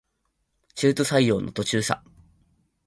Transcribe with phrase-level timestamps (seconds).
[0.73, 2.03] 中途採用の途中さ